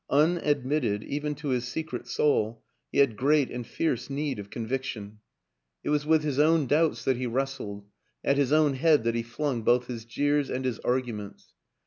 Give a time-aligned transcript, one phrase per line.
[0.09, 5.19] Unadmitted, even to his secret soul, he had great and fierce need of conviction;
[5.83, 7.85] it was WILLIAM AN ENGLISHMAN 219 with his own doubts that he wrestled,
[8.23, 11.53] at his own head that he flung both his jeers and his argu ments.